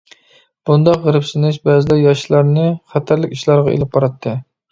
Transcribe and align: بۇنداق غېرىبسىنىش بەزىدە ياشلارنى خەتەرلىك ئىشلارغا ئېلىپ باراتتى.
بۇنداق 0.69 1.03
غېرىبسىنىش 1.03 1.59
بەزىدە 1.69 1.99
ياشلارنى 1.99 2.65
خەتەرلىك 2.95 3.35
ئىشلارغا 3.37 3.77
ئېلىپ 3.77 3.93
باراتتى. 3.99 4.37